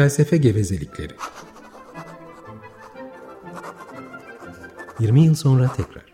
[0.00, 1.12] Felsefe gevezelikleri.
[5.00, 6.04] 20 yıl sonra tekrar.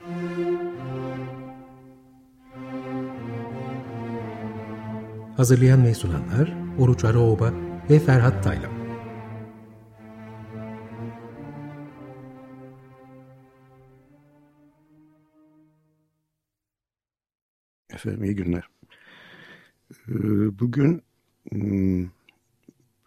[5.36, 7.52] Hazırlayan ve sunanlar Oruç Araoba
[7.90, 8.72] ve Ferhat Taylan.
[17.94, 18.68] Efendim iyi günler.
[20.08, 21.02] Ee, bugün
[21.50, 22.15] hmm,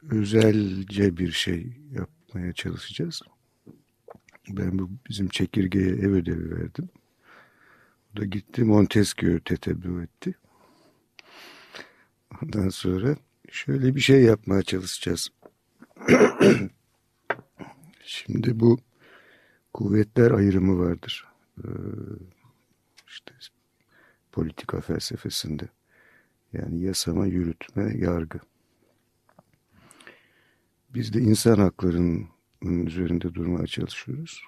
[0.03, 3.21] özelce bir şey yapmaya çalışacağız.
[4.49, 6.89] Ben bu bizim çekirgeye ev ödevi verdim.
[8.13, 10.35] O da gitti Montesquieu tetebbü etti.
[12.43, 13.17] Ondan sonra
[13.51, 15.29] şöyle bir şey yapmaya çalışacağız.
[18.03, 18.79] Şimdi bu
[19.73, 21.27] kuvvetler ayrımı vardır.
[21.57, 21.67] Ee,
[23.07, 23.33] işte
[24.31, 25.69] politika felsefesinde.
[26.53, 28.39] Yani yasama, yürütme, yargı.
[30.93, 32.27] Biz de insan haklarının
[32.61, 34.41] üzerinde durmaya çalışıyoruz.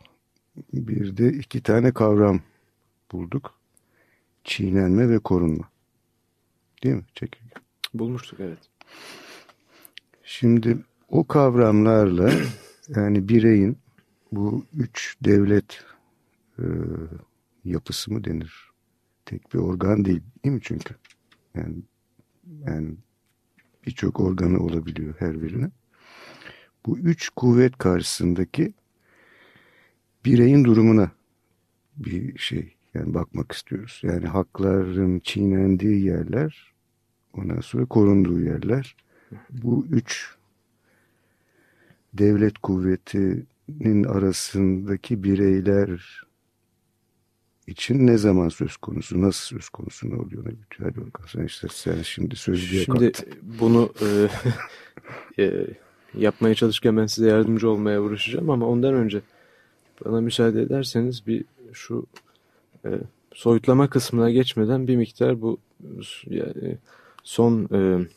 [0.74, 2.42] Bir de iki tane kavram
[3.12, 3.54] bulduk.
[4.44, 5.70] Çiğnenme ve korunma.
[6.84, 7.06] Değil mi?
[7.16, 7.54] Çekirge.
[7.94, 8.60] Bulmuştuk evet.
[10.24, 10.78] Şimdi
[11.10, 12.32] o kavramlarla
[12.88, 13.78] yani bireyin
[14.32, 15.84] bu üç devlet
[16.60, 16.66] e,
[17.66, 18.72] yapısı mı denir?
[19.26, 20.96] Tek bir organ değil değil mi çünkü?
[21.56, 21.76] Yani,
[22.66, 22.96] yani
[23.88, 25.72] birçok organı olabiliyor her birine.
[26.86, 28.74] Bu üç kuvvet karşısındaki
[30.26, 31.12] bireyin durumuna
[31.98, 34.00] bir şey yani bakmak istiyoruz.
[34.04, 36.74] Yani hakların çiğnendiği yerler,
[37.34, 38.96] ondan sonra korunduğu yerler.
[39.50, 40.36] Bu üç
[42.14, 46.22] devlet kuvvetinin arasındaki bireyler
[47.68, 50.46] için ne zaman söz konusu, nasıl söz konusu ne oluyor?
[50.46, 50.90] Ne bitiyor?
[50.90, 53.34] Hadi bakalım sen işte sen şimdi sözlüğe Şimdi kalktın.
[53.60, 54.28] bunu e,
[55.44, 55.68] e,
[56.18, 59.22] yapmaya çalışırken ben size yardımcı olmaya uğraşacağım ama ondan önce
[60.06, 62.06] bana müsaade ederseniz bir şu
[62.86, 62.90] e,
[63.34, 65.58] soyutlama kısmına geçmeden bir miktar bu
[66.28, 66.78] yani
[67.24, 68.08] son e,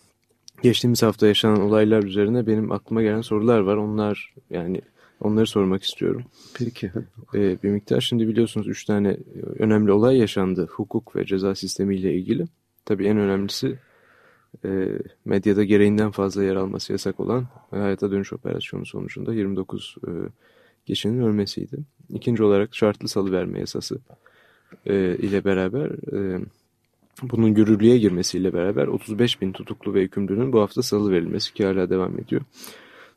[0.63, 3.77] geçtiğimiz hafta yaşanan olaylar üzerine benim aklıma gelen sorular var.
[3.77, 4.81] Onlar yani
[5.21, 6.23] onları sormak istiyorum.
[6.55, 6.93] Peki.
[7.35, 9.17] E, bir miktar şimdi biliyorsunuz üç tane
[9.59, 12.47] önemli olay yaşandı hukuk ve ceza sistemiyle ilgili.
[12.85, 13.79] Tabii en önemlisi
[14.65, 20.11] e, medyada gereğinden fazla yer alması yasak olan hayata dönüş operasyonu sonucunda 29 e,
[20.87, 21.79] kişinin ölmesiydi.
[22.09, 23.99] İkinci olarak şartlı salıverme yasası
[24.87, 26.41] e, ile beraber e,
[27.23, 31.91] bunun yürürlüğe girmesiyle beraber 35 bin tutuklu ve hükümlünün bu hafta salı verilmesi ki hala
[31.91, 32.43] devam ediyor.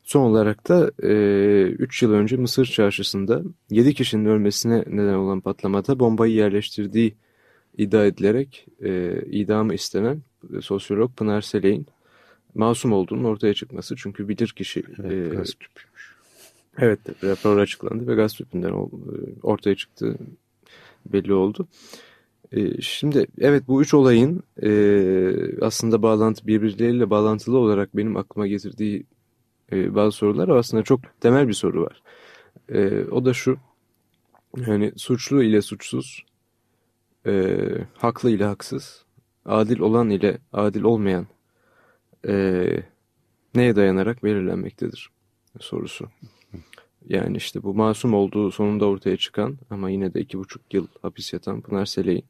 [0.02, 5.98] Son olarak da 3 e, yıl önce Mısır çarşısında 7 kişinin ölmesine neden olan patlamada
[5.98, 7.14] bombayı yerleştirdiği
[7.78, 10.22] iddia edilerek e, idamı istenen
[10.60, 11.86] sosyolog Pınar Seley'in
[12.54, 13.96] masum olduğunun ortaya çıkması.
[13.96, 16.14] Çünkü bilir kişi Evet, gaz tüpüymüş.
[16.78, 18.88] Evet rapor açıklandı ve gaz tüpünden
[19.42, 20.16] ortaya çıktı
[21.06, 21.68] belli oldu.
[22.52, 24.70] E, şimdi evet bu üç olayın e,
[25.60, 29.06] aslında bağlantı birbirleriyle bağlantılı olarak benim aklıma getirdiği
[29.72, 32.02] e, bazı sorular aslında çok temel bir soru var.
[32.68, 33.58] E, o da şu
[34.66, 36.24] yani suçlu ile suçsuz,
[37.26, 37.56] e,
[37.94, 39.04] haklı ile haksız,
[39.48, 41.26] adil olan ile adil olmayan
[42.28, 42.66] e,
[43.54, 45.10] neye dayanarak belirlenmektedir
[45.60, 46.08] sorusu.
[47.08, 51.32] Yani işte bu masum olduğu sonunda ortaya çıkan ama yine de iki buçuk yıl hapis
[51.32, 52.24] yatan Pınar Seley'in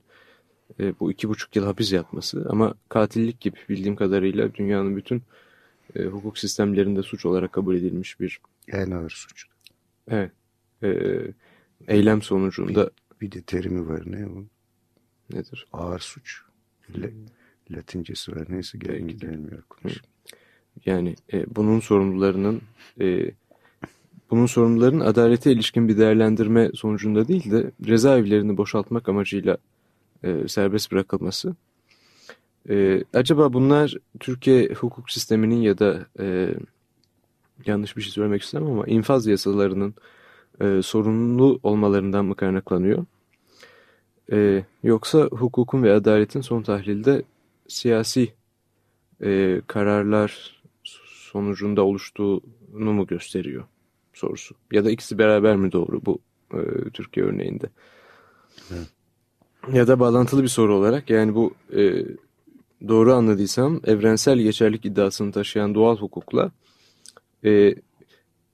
[0.80, 5.22] e, bu iki buçuk yıl hapis yatması ama katillik gibi bildiğim kadarıyla dünyanın bütün
[5.96, 9.44] e, hukuk sistemlerinde suç olarak kabul edilmiş bir En ağır suç.
[10.10, 10.32] evet,
[10.82, 10.90] e,
[11.88, 12.90] eylem sonucunda
[13.20, 14.44] Bir de terimi var ne o?
[15.36, 15.66] nedir?
[15.72, 16.42] Ağır suç.
[16.96, 17.10] Le,
[17.70, 19.26] Latincesi var neyse gel, Belki de.
[19.26, 20.02] gelmiyor konuş.
[20.86, 22.60] Yani e, bunun sorumlularının
[23.00, 23.30] e,
[24.30, 29.56] bunun sorumluların adalete ilişkin bir değerlendirme sonucunda değil de cezaevlerini boşaltmak amacıyla
[30.22, 31.54] e, serbest bırakılması.
[32.68, 36.54] E, acaba bunlar Türkiye hukuk sisteminin ya da e,
[37.66, 39.94] yanlış bir şey söylemek istemem ama infaz yasalarının
[40.60, 43.04] e, sorunlu olmalarından mı kaynaklanıyor?
[44.32, 47.22] E, yoksa hukukun ve adaletin son tahlilde
[47.68, 48.32] siyasi
[49.24, 50.62] e, kararlar
[51.06, 53.64] sonucunda oluştuğunu mu gösteriyor
[54.12, 54.54] sorusu.
[54.72, 56.18] Ya da ikisi beraber mi doğru bu
[56.54, 57.66] e, Türkiye örneğinde?
[58.70, 58.88] Evet.
[59.72, 62.04] Ya da bağlantılı bir soru olarak yani bu e,
[62.88, 66.50] doğru anladıysam evrensel geçerlik iddiasını taşıyan doğal hukukla
[67.44, 67.74] e,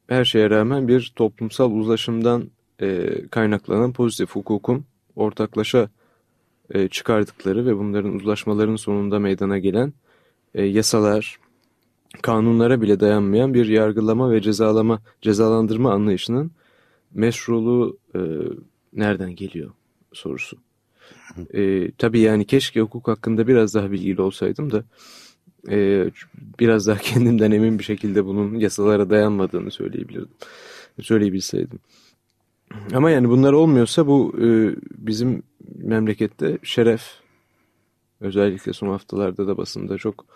[0.06, 2.50] her şeye rağmen bir toplumsal uzlaşımdan
[2.80, 4.84] e, kaynaklanan pozitif hukukun
[5.16, 5.88] ortaklaşa
[6.70, 9.92] e, çıkardıkları ve bunların uzlaşmaların sonunda meydana gelen
[10.54, 11.38] e, yasalar,
[12.22, 16.50] kanunlara bile dayanmayan bir yargılama ve cezalama, cezalandırma anlayışının
[17.14, 18.20] meşruluğu e,
[18.92, 19.70] nereden geliyor
[20.12, 20.56] sorusu.
[21.54, 24.84] E, tabii yani keşke hukuk hakkında biraz daha bilgili olsaydım da
[25.70, 26.10] e,
[26.60, 30.34] biraz daha kendimden emin bir şekilde bunun yasalara dayanmadığını söyleyebilirdim.
[31.02, 31.78] Söyleyebilseydim.
[32.94, 35.42] Ama yani bunlar olmuyorsa bu e, bizim
[35.76, 37.02] memlekette şeref
[38.20, 40.26] özellikle son haftalarda da basında çok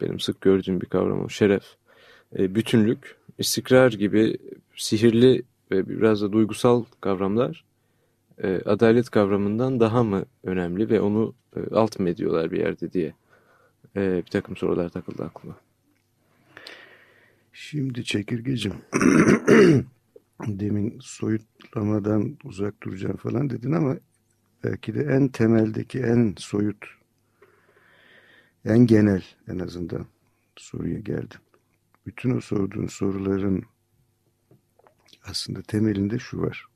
[0.00, 1.64] benim sık gördüğüm bir kavram o şeref.
[2.38, 4.38] E, bütünlük, istikrar gibi
[4.76, 7.64] sihirli ve biraz da duygusal kavramlar
[8.42, 13.14] e, adalet kavramından daha mı önemli ve onu e, alt mı ediyorlar bir yerde diye
[13.96, 15.56] e, bir takım sorular takıldı aklıma.
[17.52, 18.72] Şimdi çekirgecim
[20.40, 23.96] demin soyutlamadan uzak duracağım falan dedin ama
[24.64, 26.84] belki de en temeldeki en soyut
[28.64, 30.06] en genel en azından
[30.56, 31.40] soruya geldim.
[32.06, 33.64] Bütün o sorduğun soruların
[35.24, 36.66] aslında temelinde şu var.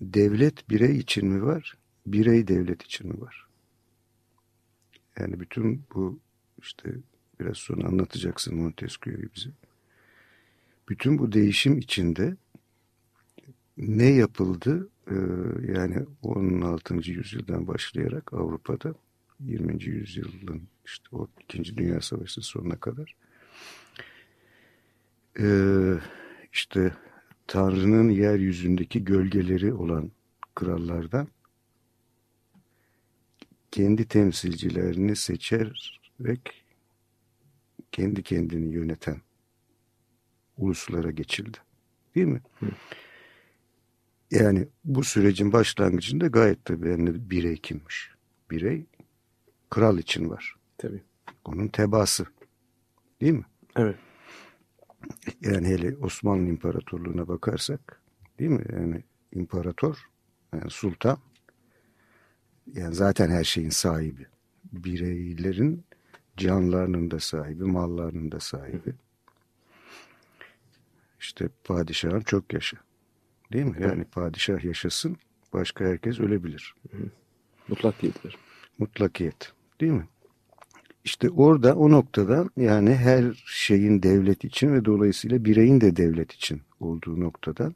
[0.00, 1.78] Devlet birey için mi var?
[2.06, 3.46] Birey devlet için mi var?
[5.18, 6.20] Yani bütün bu
[6.58, 6.94] işte
[7.40, 9.50] biraz sonra anlatacaksın Montesquieu'yu bize.
[10.88, 12.36] Bütün bu değişim içinde
[13.76, 14.88] ne yapıldı?
[15.10, 15.14] Ee,
[15.72, 17.10] yani 16.
[17.10, 18.94] yüzyıldan başlayarak Avrupa'da
[19.40, 19.84] 20.
[19.84, 21.76] yüzyılın işte o 2.
[21.76, 23.16] Dünya Savaşı sonuna kadar
[25.40, 25.94] ee,
[26.52, 26.94] işte
[27.46, 30.10] Tanrı'nın yeryüzündeki gölgeleri olan
[30.54, 31.28] krallardan
[33.70, 36.64] kendi temsilcilerini seçerek
[37.92, 39.20] kendi kendini yöneten
[40.56, 41.58] uluslara geçildi.
[42.14, 42.40] Değil mi?
[42.60, 42.66] Hı.
[44.30, 48.10] Yani bu sürecin başlangıcında gayet tabii yani birey kimmiş?
[48.50, 48.86] Birey
[49.70, 50.56] kral için var.
[50.78, 51.02] Tabii.
[51.44, 52.26] Onun tebası.
[53.20, 53.44] Değil mi?
[53.76, 53.96] Evet.
[55.40, 58.02] Yani hele Osmanlı İmparatorluğu'na bakarsak
[58.38, 58.64] değil mi?
[58.72, 59.02] Yani
[59.32, 60.08] imparator,
[60.52, 61.18] yani sultan
[62.72, 64.26] yani zaten her şeyin sahibi.
[64.72, 65.84] Bireylerin
[66.36, 68.94] canlarının da sahibi, mallarının da sahibi.
[71.24, 72.76] İşte padişahın çok yaşa.
[73.52, 73.76] Değil mi?
[73.80, 75.16] Yani padişah yaşasın,
[75.52, 76.74] başka herkes ölebilir.
[77.68, 78.36] Mutlakiyetler.
[78.78, 79.52] Mutlakiyet.
[79.80, 80.08] Değil mi?
[81.04, 86.62] İşte orada o noktada yani her şeyin devlet için ve dolayısıyla bireyin de devlet için
[86.80, 87.72] olduğu noktada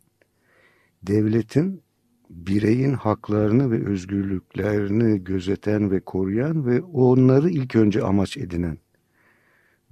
[1.03, 1.83] devletin
[2.31, 8.79] bireyin haklarını ve özgürlüklerini gözeten ve koruyan ve onları ilk önce amaç edinen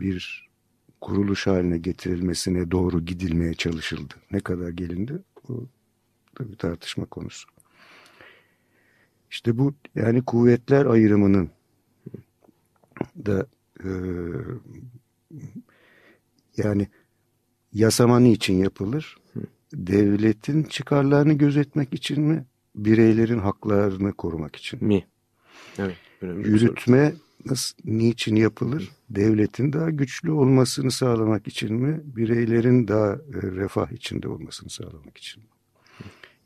[0.01, 0.46] bir
[1.01, 4.15] kuruluş haline getirilmesine doğru gidilmeye çalışıldı.
[4.31, 5.23] Ne kadar gelindi?
[5.49, 5.69] Bu
[6.41, 7.49] da bir tartışma konusu.
[9.31, 11.51] İşte bu yani kuvvetler ayrımının
[13.27, 13.47] da
[13.85, 13.91] e,
[16.57, 16.89] yani
[17.73, 19.17] yasama niçin yapılır?
[19.73, 22.45] Devletin çıkarlarını gözetmek için mi?
[22.75, 25.07] Bireylerin haklarını korumak için mi?
[25.79, 25.97] Evet.
[26.23, 28.91] Yürütme nasıl, niçin yapılır?
[29.11, 32.01] Devletin daha güçlü olmasını sağlamak için mi?
[32.05, 35.49] Bireylerin daha e, refah içinde olmasını sağlamak için mi?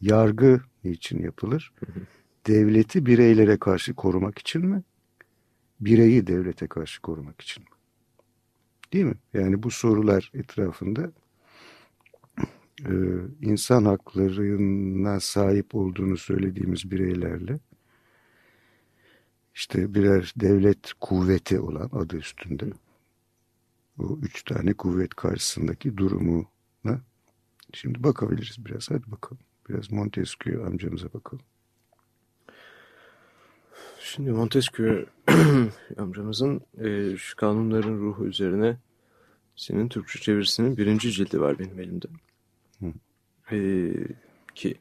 [0.01, 1.73] Yargı niçin yapılır?
[2.47, 4.83] Devleti bireylere karşı korumak için mi?
[5.81, 7.65] bireyi devlete karşı korumak için.
[8.93, 9.15] Değil mi?
[9.35, 11.13] Yani bu sorular etrafında
[12.87, 12.93] e,
[13.41, 17.59] insan haklarına sahip olduğunu söylediğimiz bireylerle
[19.61, 22.65] işte birer devlet kuvveti olan adı üstünde
[23.99, 27.01] bu üç tane kuvvet karşısındaki durumuna
[27.75, 28.91] şimdi bakabiliriz biraz.
[28.91, 29.43] Hadi bakalım.
[29.69, 31.45] Biraz Montesquieu amcamıza bakalım.
[34.01, 35.07] Şimdi Montesquieu
[35.99, 38.77] amcamızın e, şu kanunların ruhu üzerine
[39.57, 42.07] senin Türkçe çevirisinin birinci cildi var benim elimde.
[43.53, 43.59] E,
[44.55, 44.75] ki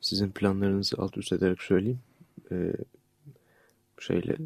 [0.00, 2.00] sizin planlarınızı alt üst ederek söyleyeyim.
[2.50, 2.72] E,
[4.00, 4.36] şeyle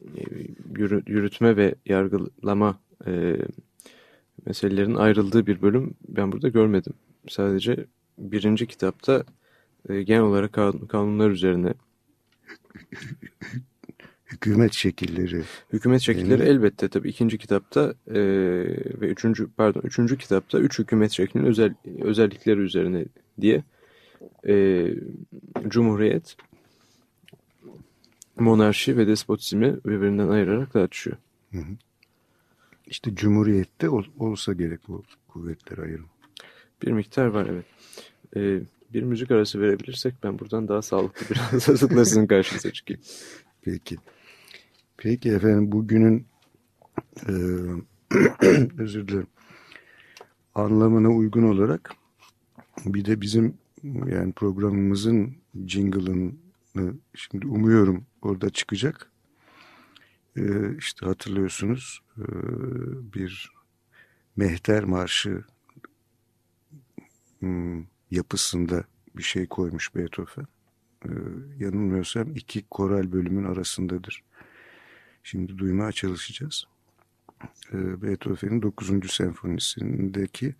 [0.00, 0.20] e,
[0.76, 3.36] yürü, yürütme ve yargılama e,
[4.46, 6.92] meselelerin ayrıldığı bir bölüm ben burada görmedim.
[7.28, 7.86] Sadece
[8.18, 9.24] birinci kitapta
[9.88, 10.52] e, genel olarak
[10.88, 11.74] kanunlar üzerine
[14.32, 15.42] hükümet şekilleri.
[15.72, 18.20] Hükümet şekilleri yani, elbette tabii ikinci kitapta e,
[19.00, 23.04] ve üçüncü pardon üçüncü kitapta üç hükümet şeklinin özel özellikleri üzerine
[23.40, 23.62] diye
[24.48, 24.86] e,
[25.68, 26.36] cumhuriyet,
[28.38, 31.16] monarşi ve despotizmi birbirinden ayırarak tartışıyor.
[31.52, 31.76] Hı hı.
[32.86, 36.06] İşte cumhuriyette ol, olsa gerek bu kuvvetler ayrım.
[36.82, 37.66] Bir miktar var evet.
[38.36, 43.02] E, bir müzik arası verebilirsek ben buradan daha sağlıklı biraz hazırla sizin karşınıza çıkayım.
[43.62, 43.96] Peki.
[44.96, 46.26] Peki efendim bugünün
[47.28, 47.32] e,
[48.78, 49.26] özür dilerim
[50.54, 51.94] anlamına uygun olarak
[52.86, 55.34] bir de bizim yani programımızın
[55.66, 56.32] jingle'ını
[57.14, 59.10] şimdi umuyorum orada çıkacak.
[60.36, 62.24] Ee, işte hatırlıyorsunuz e,
[63.14, 63.52] bir
[64.36, 65.44] Mehter Marşı
[67.38, 68.84] hmm, yapısında
[69.16, 70.46] bir şey koymuş Beethoven.
[71.06, 71.10] Ee,
[71.58, 74.22] yanılmıyorsam iki koral bölümün arasındadır.
[75.22, 76.64] Şimdi duymaya çalışacağız.
[77.72, 79.12] Ee, Beethoven'in 9.
[79.12, 80.54] senfonisindeki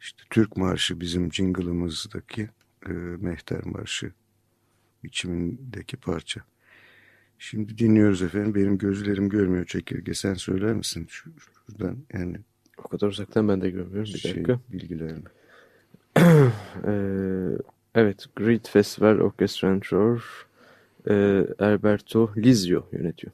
[0.00, 2.50] işte Türk Marşı bizim jingle'ımızdaki
[2.86, 4.12] e, Mehter Marşı
[5.04, 6.40] biçimindeki parça.
[7.38, 8.54] Şimdi dinliyoruz efendim.
[8.54, 10.14] Benim gözlerim görmüyor çekirge.
[10.14, 11.06] Sen söyler misin?
[11.08, 12.36] Şuradan yani.
[12.78, 14.12] O kadar uzaktan ben de görmüyorum.
[14.14, 14.60] Bir şey, dakika.
[14.72, 15.24] Bilgilerini.
[16.86, 17.58] ee,
[17.94, 18.26] evet.
[18.36, 20.46] Great Festival Orchestrantor
[21.10, 21.14] e,
[21.58, 23.32] Alberto Lizio yönetiyor.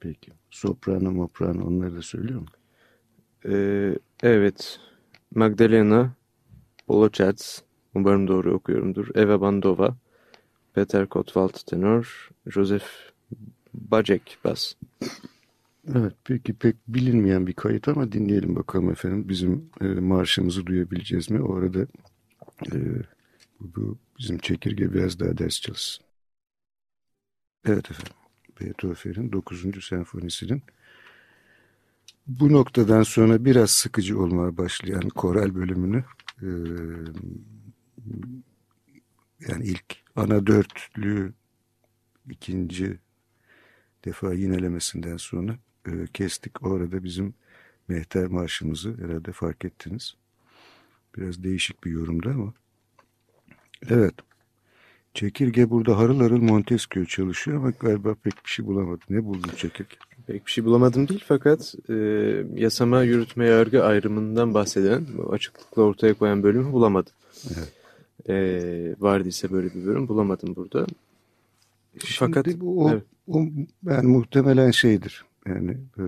[0.00, 0.32] Peki.
[0.50, 2.46] Soprano, moprano onları da söylüyor mu?
[3.48, 4.80] Ee, evet.
[5.34, 6.14] Magdalena
[6.88, 7.60] Bolocats,
[7.94, 9.08] umarım doğru okuyorumdur.
[9.14, 9.96] Eva Bandova,
[10.74, 12.86] Peter Kotwald tenor, Joseph
[13.74, 14.74] Bacek bas.
[15.94, 19.28] Evet peki pek bilinmeyen bir kayıt ama dinleyelim bakalım efendim.
[19.28, 21.42] Bizim e, marşımızı duyabileceğiz mi?
[21.42, 21.86] O arada
[22.72, 22.76] e,
[23.60, 26.04] bu bizim çekirge biraz daha ders çalışsın.
[27.64, 28.12] Evet efendim.
[28.60, 29.84] Beethoven'in 9.
[29.84, 30.62] senfonisinin
[32.26, 36.04] bu noktadan sonra biraz sıkıcı olmaya başlayan koral bölümünü
[36.42, 36.48] e,
[39.48, 41.32] yani ilk ana dörtlü
[42.30, 42.98] ikinci
[44.04, 45.56] defa yinelemesinden sonra
[45.86, 46.66] e, kestik.
[46.66, 47.34] Orada bizim
[47.88, 50.14] Mehter Marşımızı herhalde fark ettiniz.
[51.16, 52.52] Biraz değişik bir yorumda ama.
[53.90, 54.14] Evet.
[55.14, 59.00] Çekirge burada harıl harıl Montesquieu çalışıyor ama galiba pek bir şey bulamadı.
[59.10, 59.96] Ne buldun çekirge?
[60.26, 61.94] Pek bir şey bulamadım değil fakat e,
[62.54, 67.12] yasama, yürütme, yargı ayrımından bahseden, açıklıkla ortaya koyan bölümü bulamadım.
[67.46, 67.81] Evet.
[68.28, 70.86] E, vardıysa böyle bir bölüm bulamadım burada.
[72.04, 73.02] Şimdi fakat bu o, evet.
[73.28, 73.46] o
[73.82, 75.24] yani muhtemelen şeydir.
[75.46, 76.04] Yani e,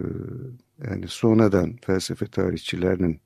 [0.88, 3.20] yani sonradan felsefe tarihçilerinin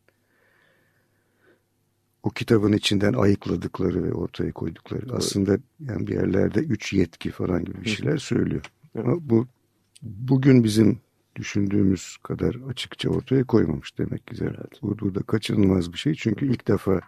[2.23, 5.14] o kitabın içinden ayıkladıkları ve ortaya koydukları evet.
[5.14, 8.62] aslında yani bir yerlerde üç yetki falan gibi bir şeyler söylüyor.
[8.95, 9.07] Evet.
[9.07, 9.47] Ama bu
[10.02, 11.00] bugün bizim
[11.37, 14.37] düşündüğümüz kadar açıkça ortaya koymamış demek ki.
[14.40, 14.83] Evet.
[14.83, 16.14] Bu burada kaçınılmaz bir şey.
[16.14, 17.00] Çünkü ilk defa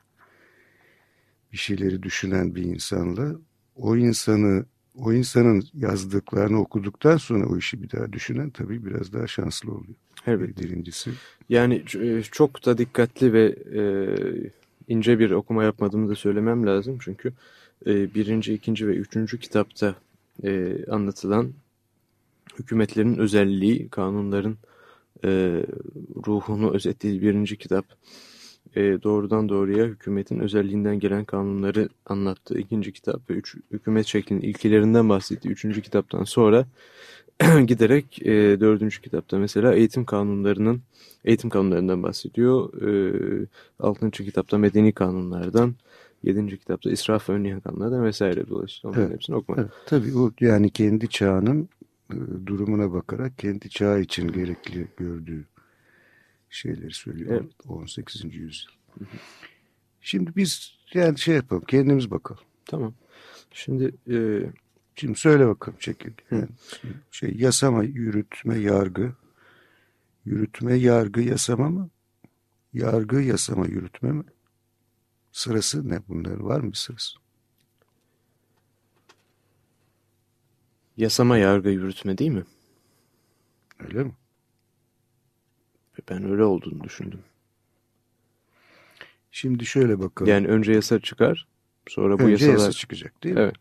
[1.52, 3.36] bir şeyleri düşünen bir insanla
[3.76, 4.64] o insanı
[4.94, 9.94] o insanın yazdıklarını okuduktan sonra o işi bir daha düşünen tabii biraz daha şanslı oluyor.
[10.26, 10.58] Evet.
[10.58, 11.10] Birincisi.
[11.48, 13.82] Yani e, çok da dikkatli ve e,
[14.88, 16.98] ince bir okuma yapmadığımı da söylemem lazım.
[17.00, 17.32] Çünkü
[17.86, 19.94] e, birinci, ikinci ve üçüncü kitapta
[20.44, 21.52] e, anlatılan
[22.58, 24.56] hükümetlerin özelliği, kanunların
[25.24, 25.62] e,
[26.26, 27.84] ruhunu özetlediği birinci kitap
[28.76, 35.08] e, doğrudan doğruya hükümetin özelliğinden gelen kanunları anlattığı ikinci kitap ve üç, hükümet şeklinin ilkelerinden
[35.08, 36.66] bahsettiği üçüncü kitaptan sonra
[37.66, 40.82] giderek e, dördüncü kitapta mesela eğitim kanunlarının
[41.24, 42.82] eğitim kanunlarından bahsediyor.
[42.82, 43.46] E,
[43.80, 45.74] altıncı kitapta medeni kanunlardan,
[46.22, 49.14] yedinci kitapta israf önleyen kanunlardan vesaire dolayısıyla onların evet.
[49.14, 49.58] hepsini okumak.
[49.58, 51.68] Evet, tabii o yani kendi çağının
[52.12, 55.44] e, durumuna bakarak kendi çağı için gerekli gördüğü
[56.50, 57.40] şeyleri söylüyor.
[57.40, 57.52] Evet.
[57.68, 58.24] 18.
[58.24, 58.70] yüzyıl.
[60.00, 62.42] Şimdi biz yani şey yapalım kendimiz bakalım.
[62.66, 62.94] Tamam.
[63.52, 64.16] Şimdi e...
[64.96, 66.12] şimdi söyle bakalım çekil.
[66.30, 66.48] Yani
[67.10, 69.12] şey yasama, yürütme, yargı.
[70.24, 71.90] Yürütme, yargı, yasama mı?
[72.72, 74.24] Yargı, yasama, yürütme mi?
[75.32, 77.18] Sırası ne bunların var mı bir sırası?
[80.96, 82.44] Yasama, yargı, yürütme değil mi?
[83.78, 84.12] Öyle mi?
[86.08, 87.20] Ben öyle olduğunu düşündüm.
[89.30, 90.30] Şimdi şöyle bakalım.
[90.30, 91.48] Yani önce yasa çıkar,
[91.88, 92.52] sonra bu önce yasalar...
[92.52, 93.40] yasa çıkacak değil mi?
[93.40, 93.54] Evet.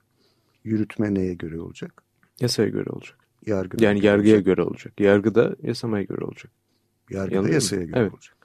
[0.63, 2.03] Yürütme neye göre olacak?
[2.39, 3.17] Yasaya göre olacak.
[3.45, 4.45] Yargı yani yargıya olacak.
[4.45, 4.99] göre olacak.
[4.99, 6.51] Yargı da yasamaya göre olacak.
[7.09, 8.13] Yargı da yasaya göre evet.
[8.13, 8.37] olacak.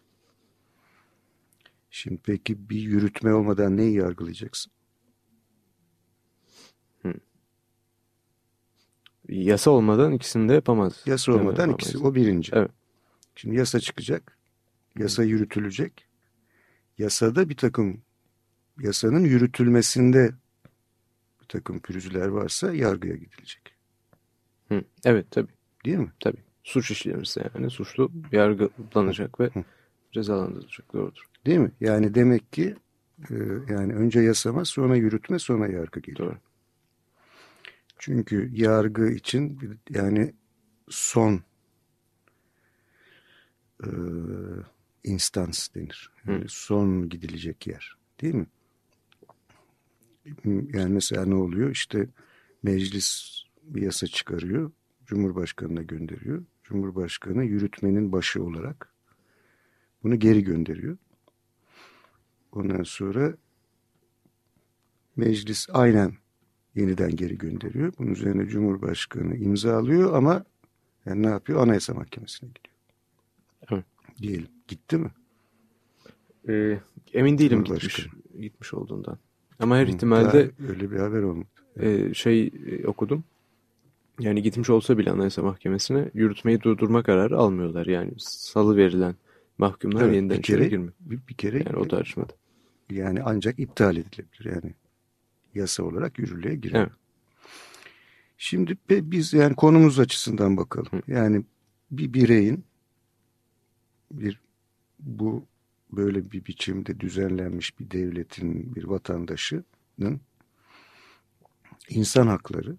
[1.90, 4.72] Şimdi peki bir yürütme olmadan neyi yargılayacaksın?
[9.28, 11.02] Yasa olmadan ikisini de yapamaz.
[11.06, 11.98] Yasa olmadan yani ikisi.
[11.98, 12.52] O birinci.
[12.54, 12.70] Evet.
[13.36, 14.38] Şimdi yasa çıkacak.
[14.98, 16.06] Yasa yürütülecek.
[16.98, 18.02] Yasada bir takım
[18.80, 20.34] yasanın yürütülmesinde
[21.40, 23.74] bir takım pürüzler varsa yargıya gidilecek.
[24.68, 25.52] Hı, evet tabii.
[25.84, 26.12] Değil mi?
[26.20, 26.42] Tabii.
[26.64, 29.64] Suç işlenirse yani suçlu yargılanacak ve Hı.
[30.12, 30.92] cezalandırılacak.
[30.92, 31.24] Doğrudur.
[31.46, 31.72] Değil mi?
[31.80, 32.76] Yani demek ki
[33.30, 33.34] e,
[33.68, 36.28] yani önce yasama sonra yürütme sonra yargı geliyor.
[36.28, 36.38] Doğru.
[37.98, 39.60] Çünkü yargı için
[39.90, 40.34] yani
[40.88, 41.40] son
[43.86, 43.92] e,
[45.04, 46.10] instans denir.
[46.26, 47.96] Yani son gidilecek yer.
[48.20, 48.46] Değil mi?
[50.72, 51.70] Yani mesela ne oluyor?
[51.70, 52.08] İşte
[52.62, 54.70] meclis bir yasa çıkarıyor.
[55.06, 56.44] Cumhurbaşkanına gönderiyor.
[56.62, 58.94] Cumhurbaşkanı yürütmenin başı olarak
[60.02, 60.96] bunu geri gönderiyor.
[62.52, 63.36] Ondan sonra
[65.16, 66.12] meclis aynen
[66.74, 67.92] yeniden geri gönderiyor.
[67.98, 70.44] Bunun üzerine Cumhurbaşkanı imzalıyor ama
[71.06, 71.62] yani ne yapıyor?
[71.62, 72.73] Anayasa Mahkemesi'ne gidiyor.
[73.70, 73.84] Evet.
[74.22, 74.48] Diyelim.
[74.68, 75.10] Gitti mi?
[76.48, 76.78] Ee,
[77.12, 78.06] emin değilim gitmiş,
[78.40, 79.18] gitmiş olduğundan.
[79.58, 81.48] Ama her ihtimalde öyle bir haber olmadı.
[81.80, 83.24] E, şey e, okudum.
[84.20, 87.86] Yani gitmiş olsa bile Anayasa Mahkemesi'ne yürütmeyi durdurma kararı almıyorlar.
[87.86, 89.14] Yani salı verilen
[89.58, 90.92] mahkumlar evet, yeniden içeri girmiyor.
[91.00, 92.32] Bir, bir kere yani o tartışmada.
[92.90, 94.54] Yani ancak iptal edilebilir.
[94.54, 94.74] Yani
[95.54, 96.80] yasa olarak yürürlüğe girer.
[96.80, 96.92] Evet.
[98.38, 100.92] Şimdi biz yani konumuz açısından bakalım.
[100.92, 101.12] Hı.
[101.12, 101.44] Yani
[101.90, 102.64] bir bireyin
[104.10, 104.40] bir
[104.98, 105.46] bu
[105.92, 110.20] böyle bir biçimde düzenlenmiş bir devletin bir vatandaşının
[111.88, 112.76] insan hakları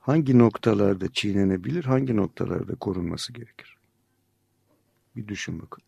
[0.00, 3.76] hangi noktalarda çiğnenebilir, hangi noktalarda korunması gerekir?
[5.16, 5.84] Bir düşün bakın.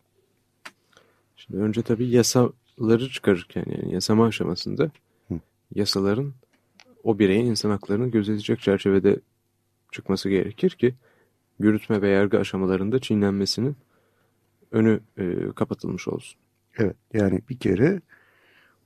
[1.35, 4.91] Şimdi önce tabii yasaları çıkarırken yani yasama aşamasında
[5.27, 5.39] Hı.
[5.75, 6.33] yasaların
[7.03, 9.19] o bireyin insan haklarını gözetecek çerçevede
[9.91, 10.95] çıkması gerekir ki
[11.59, 13.75] yürütme ve yargı aşamalarında çiğnenmesinin
[14.71, 16.39] önü e, kapatılmış olsun.
[16.77, 18.01] Evet yani bir kere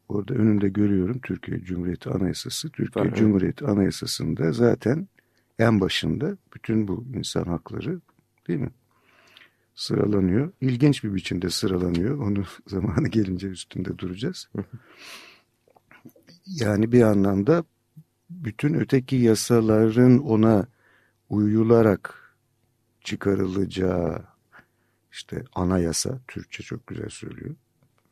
[0.09, 2.69] orada önümde görüyorum Türkiye Cumhuriyeti Anayasası.
[2.69, 3.65] Türkiye Var, Cumhuriyeti.
[3.65, 5.07] Anayasası'nda zaten
[5.59, 8.01] en başında bütün bu insan hakları
[8.47, 8.71] değil mi?
[9.75, 10.51] Sıralanıyor.
[10.61, 12.17] İlginç bir biçimde sıralanıyor.
[12.19, 14.49] Onu zamanı gelince üstünde duracağız.
[16.45, 17.63] yani bir anlamda
[18.29, 20.67] bütün öteki yasaların ona
[21.29, 22.35] uyularak
[23.01, 24.32] çıkarılacağı
[25.13, 27.55] işte anayasa, Türkçe çok güzel söylüyor.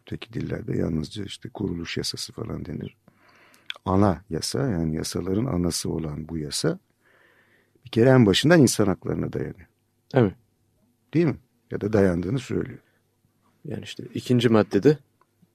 [0.01, 2.97] Öteki dillerde yalnızca işte kuruluş yasası falan denir.
[3.85, 6.79] Ana yasa yani yasaların anası olan bu yasa
[7.85, 9.67] bir kere en başından insan haklarına dayanıyor.
[10.13, 10.33] Evet.
[11.13, 11.37] Değil mi?
[11.71, 12.79] Ya da dayandığını söylüyor.
[13.65, 14.97] Yani işte ikinci maddede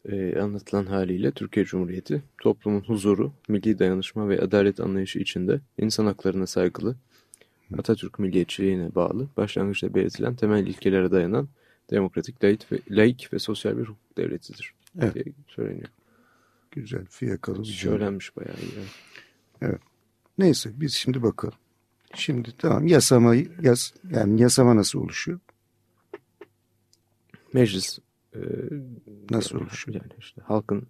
[0.09, 6.47] e, anlatılan haliyle Türkiye Cumhuriyeti toplumun huzuru, milli dayanışma ve adalet anlayışı içinde insan haklarına
[6.47, 6.97] saygılı,
[7.79, 11.49] Atatürk milliyetçiliğine bağlı, başlangıçta belirtilen temel ilkelere dayanan
[11.91, 15.15] demokratik, laik ve, laik ve sosyal bir hukuk devletidir evet.
[15.15, 15.89] diye söyleniyor.
[16.71, 18.73] Güzel, fiyakalı bir Söylenmiş bayağı iyi.
[19.63, 19.81] Evet.
[20.39, 21.55] Neyse biz şimdi bakalım.
[22.15, 25.39] Şimdi tamam yasamayı yas, yani yasama nasıl oluşuyor?
[27.53, 27.99] Meclis
[28.35, 28.41] e,
[29.31, 30.01] nasıl oluşuyor?
[30.01, 30.87] Yani işte halkın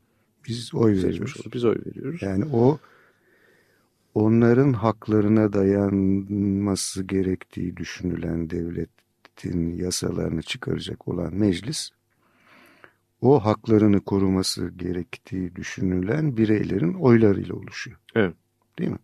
[0.48, 1.36] biz oy veriyoruz.
[1.40, 2.22] Olur, biz oy veriyoruz.
[2.22, 2.78] Yani o
[4.16, 11.90] onların haklarına dayanması gerektiği düşünülen devletin yasalarını çıkaracak olan meclis
[13.20, 17.98] o haklarını koruması gerektiği düşünülen bireylerin oylarıyla oluşuyor.
[18.14, 18.34] Evet.
[18.78, 18.98] Değil mi?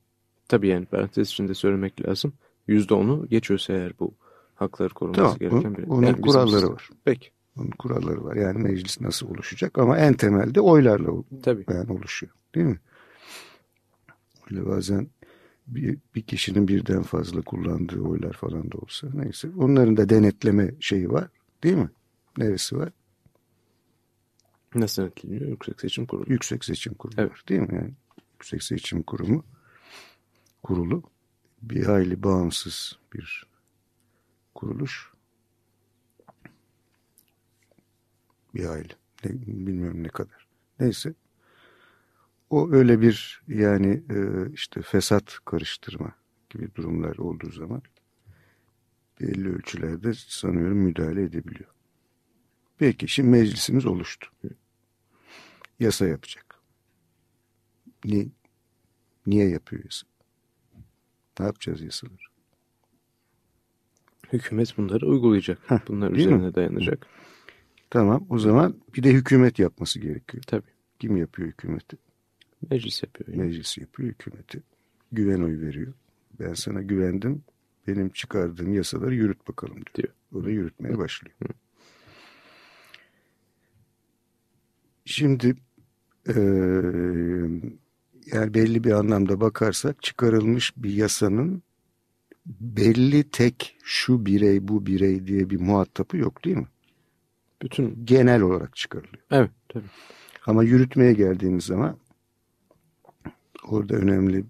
[0.49, 2.33] Tabii yani parantez içinde söylemek lazım.
[2.67, 4.15] Yüzde onu geçiyorsa eğer bu
[4.55, 5.89] hakları koruması tamam, gereken bir.
[5.89, 6.91] Onun yani kuralları var.
[7.05, 7.29] Peki.
[7.59, 8.37] Onun kuralları var.
[8.37, 11.11] Yani meclis nasıl oluşacak ama en temelde oylarla
[11.43, 11.65] Tabii.
[11.69, 12.33] yani oluşuyor.
[12.55, 12.79] Değil mi?
[14.51, 15.09] Öyle bazen
[15.67, 19.49] bir, bir kişinin birden fazla kullandığı oylar falan da olsa neyse.
[19.57, 21.29] Onların da denetleme şeyi var.
[21.65, 21.91] Değil mi?
[22.39, 22.93] Neresi var?
[24.75, 25.49] Nasıl denetleniyor?
[25.49, 26.33] Yüksek Seçim Kurulu.
[26.33, 27.31] Yüksek Seçim Kurulu evet.
[27.31, 27.45] var.
[27.49, 27.75] Değil mi?
[27.75, 27.93] Yani
[28.33, 29.45] Yüksek Seçim Kurumu
[30.63, 31.03] kurulu
[31.63, 33.47] bir hayli bağımsız bir
[34.55, 35.13] kuruluş.
[38.55, 38.93] Bir hayli.
[39.25, 40.47] Ne, bilmiyorum ne kadar.
[40.81, 41.15] Neyse.
[42.53, 46.13] O öyle bir yani e, işte fesat karıştırma
[46.51, 47.83] gibi durumlar olduğu zaman
[49.21, 51.71] belli ölçülerde sanıyorum müdahale edebiliyor.
[52.79, 54.31] Peki şimdi meclisimiz oluştu.
[55.81, 56.61] Yasa yapacak.
[58.05, 58.29] Ni,
[59.27, 60.07] niye yapıyor yasa?
[61.41, 62.17] Ne yapacağız yasaları?
[64.33, 65.59] Hükümet bunları uygulayacak.
[65.71, 66.55] Heh, Bunlar üzerine mi?
[66.55, 67.07] dayanacak.
[67.91, 70.43] Tamam o zaman bir de hükümet yapması gerekiyor.
[70.47, 70.71] Tabii.
[70.99, 71.97] Kim yapıyor hükümeti?
[72.71, 73.29] Meclis yapıyor.
[73.29, 73.47] Yani.
[73.47, 74.63] Meclis yapıyor hükümeti.
[75.13, 75.93] Güven oy veriyor.
[76.41, 77.45] Ben sana güvendim.
[77.87, 79.95] Benim çıkardığım yasaları yürüt bakalım diyor.
[79.95, 80.09] diyor.
[80.35, 81.35] O da yürütmeye başlıyor.
[81.43, 81.49] Hı.
[85.05, 85.57] Şimdi
[86.29, 86.35] e,
[88.33, 91.63] yani belli bir anlamda bakarsak çıkarılmış bir yasanın
[92.47, 96.67] belli tek şu birey bu birey diye bir muhatapı yok değil mi?
[97.63, 99.23] Bütün genel olarak çıkarılıyor.
[99.31, 99.89] Evet tabii.
[100.47, 101.97] Ama yürütmeye geldiğimiz zaman
[103.65, 104.45] orada önemli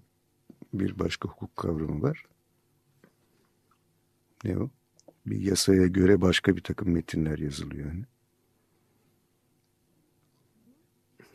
[0.73, 2.25] bir başka hukuk kavramı var.
[4.43, 4.69] Ne o?
[5.25, 7.87] bir yasaya göre başka bir takım metinler yazılıyor.
[7.87, 8.03] Yani.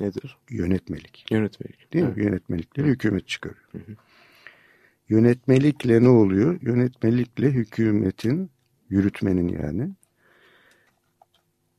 [0.00, 0.38] Nedir?
[0.50, 1.26] Yönetmelik.
[1.30, 1.92] Yönetmelik.
[1.92, 2.16] Değil evet.
[2.16, 2.24] mi?
[2.24, 3.68] Yönetmelikleri hükümet çıkarıyor.
[3.72, 3.96] Hı hı.
[5.08, 6.58] Yönetmelikle ne oluyor?
[6.62, 8.50] Yönetmelikle hükümetin,
[8.88, 9.90] yürütmenin yani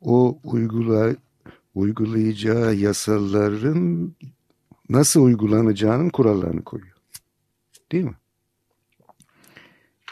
[0.02, 1.16] o uygula,
[1.76, 4.16] uygulayacağı yasaların
[4.90, 6.98] nasıl uygulanacağının kurallarını koyuyor.
[7.92, 8.18] Değil mi?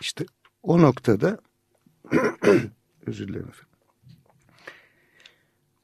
[0.01, 0.25] İşte
[0.63, 1.39] o noktada
[3.05, 3.67] özür dilerim efendim.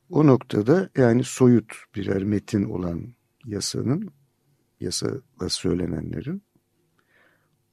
[0.10, 3.13] O noktada yani soyut birer metin olan
[3.45, 4.13] yasanın,
[4.79, 6.43] yasada söylenenlerin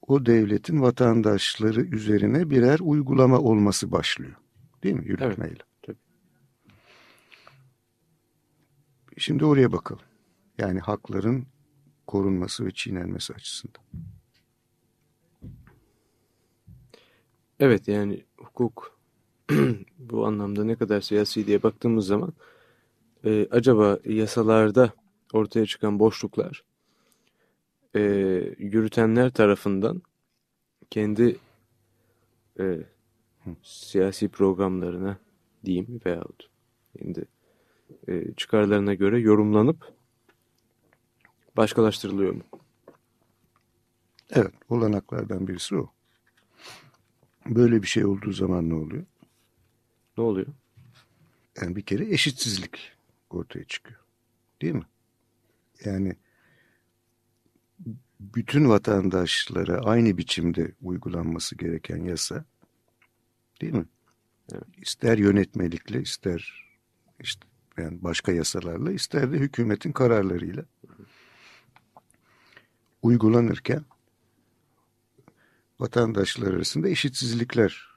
[0.07, 4.35] o devletin vatandaşları üzerine birer uygulama olması başlıyor.
[4.83, 5.05] Değil mi?
[5.05, 5.53] Yürütmeyle.
[5.53, 5.97] Evet, tabii.
[9.17, 10.10] Şimdi oraya bakalım.
[10.61, 11.45] Yani hakların
[12.07, 13.83] korunması ve çiğnenmesi açısından.
[17.59, 18.99] Evet yani hukuk
[19.99, 22.33] bu anlamda ne kadar siyasi diye baktığımız zaman
[23.25, 24.93] e, acaba yasalarda
[25.33, 26.63] ortaya çıkan boşluklar
[27.95, 28.01] e,
[28.57, 30.01] yürütenler tarafından
[30.89, 31.37] kendi
[32.59, 32.79] e,
[33.63, 35.17] siyasi programlarına
[35.65, 36.49] diyeyim veyahut
[36.97, 37.25] kendi
[38.07, 40.00] e, çıkarlarına göre yorumlanıp
[41.57, 42.43] başkalaştırılıyor mu?
[44.29, 45.91] Evet, olanaklardan birisi o.
[47.45, 49.05] Böyle bir şey olduğu zaman ne oluyor?
[50.17, 50.47] Ne oluyor?
[51.61, 52.91] Yani bir kere eşitsizlik
[53.29, 53.99] ortaya çıkıyor.
[54.61, 54.85] Değil mi?
[55.85, 56.15] Yani
[58.19, 62.45] bütün vatandaşlara aynı biçimde uygulanması gereken yasa
[63.61, 63.85] değil mi?
[64.53, 64.63] Evet.
[64.81, 66.67] İster yönetmelikle ister
[67.19, 70.65] işte yani başka yasalarla ister de hükümetin kararlarıyla
[73.01, 73.85] uygulanırken
[75.79, 77.91] vatandaşlar arasında eşitsizlikler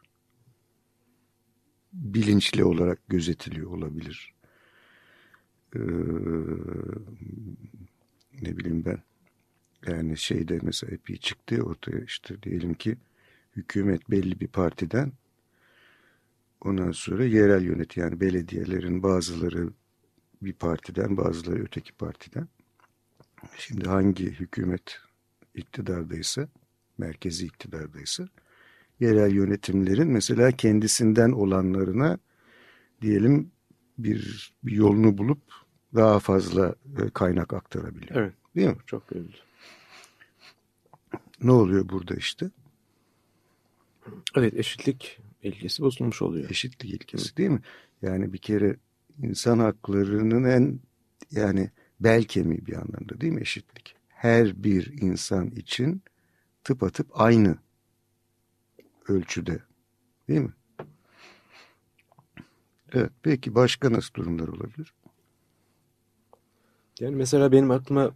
[1.92, 4.34] bilinçli olarak gözetiliyor olabilir.
[5.76, 5.78] Ee,
[8.42, 9.02] ne bileyim ben
[9.86, 12.96] yani şeyde mesela epey çıktı ortaya işte diyelim ki
[13.56, 15.12] hükümet belli bir partiden
[16.60, 19.70] ondan sonra yerel yönet yani belediyelerin bazıları
[20.42, 22.48] bir partiden bazıları öteki partiden.
[23.56, 24.98] Şimdi hangi hükümet
[25.54, 26.48] iktidardaysa
[26.98, 28.28] merkezi iktidardaysa
[29.00, 32.18] yerel yönetimlerin mesela kendisinden olanlarına
[33.02, 33.50] diyelim
[33.98, 35.40] bir, bir yolunu bulup
[35.94, 38.20] daha fazla e, kaynak aktarabiliyor.
[38.20, 38.34] Evet.
[38.56, 38.76] Değil mi?
[38.86, 39.36] Çok görüldü.
[41.42, 42.50] Ne oluyor burada işte?
[44.34, 46.50] Evet eşitlik ilkesi bozulmuş oluyor.
[46.50, 47.60] Eşitlik ilkesi değil mi?
[48.02, 48.76] Yani bir kere
[49.22, 50.80] insan haklarının en
[51.30, 51.70] yani
[52.04, 53.96] bel kemiği bir anlamda değil mi eşitlik?
[54.08, 56.02] Her bir insan için
[56.64, 57.58] tıpatıp aynı
[59.08, 59.62] ölçüde
[60.28, 60.52] değil mi?
[62.92, 64.94] Evet peki başka nasıl durumlar olabilir?
[67.00, 68.14] Yani mesela benim aklıma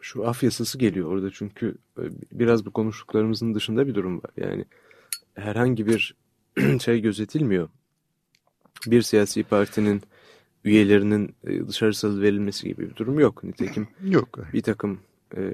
[0.00, 4.30] şu af yasası geliyor orada çünkü e, biraz bu konuştuklarımızın dışında bir durum var.
[4.36, 4.64] Yani
[5.34, 6.14] herhangi bir
[6.80, 7.68] şey gözetilmiyor.
[8.86, 10.02] Bir siyasi partinin
[10.66, 13.44] üyelerinin e, dışarı salı verilmesi gibi bir durum yok.
[13.44, 14.38] Nitekim yok.
[14.52, 15.00] bir takım
[15.36, 15.52] e,